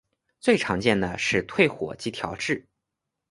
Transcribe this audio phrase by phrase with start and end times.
[0.39, 2.65] 最常见的是退火及调质。